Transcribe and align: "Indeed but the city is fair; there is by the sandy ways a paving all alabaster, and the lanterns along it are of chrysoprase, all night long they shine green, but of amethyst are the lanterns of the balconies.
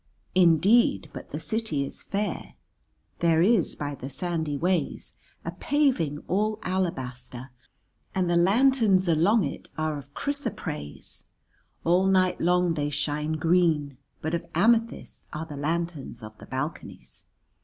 "Indeed 0.33 1.11
but 1.13 1.29
the 1.29 1.39
city 1.39 1.85
is 1.85 2.01
fair; 2.01 2.55
there 3.19 3.43
is 3.43 3.75
by 3.75 3.93
the 3.93 4.09
sandy 4.09 4.57
ways 4.57 5.13
a 5.45 5.51
paving 5.51 6.23
all 6.27 6.57
alabaster, 6.63 7.51
and 8.15 8.27
the 8.27 8.35
lanterns 8.35 9.07
along 9.07 9.43
it 9.43 9.69
are 9.77 9.99
of 9.99 10.15
chrysoprase, 10.15 11.25
all 11.83 12.07
night 12.07 12.41
long 12.41 12.73
they 12.73 12.89
shine 12.89 13.33
green, 13.33 13.99
but 14.21 14.33
of 14.33 14.47
amethyst 14.55 15.25
are 15.33 15.45
the 15.45 15.55
lanterns 15.55 16.23
of 16.23 16.35
the 16.39 16.47
balconies. 16.47 17.25